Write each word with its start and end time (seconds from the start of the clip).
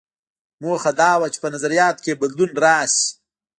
موخه 0.61 0.91
دا 1.01 1.11
وه 1.19 1.27
چې 1.33 1.39
په 1.43 1.47
نظریاتو 1.53 2.01
کې 2.03 2.09
یې 2.11 2.19
بدلون 2.21 2.51
راشي. 2.63 3.05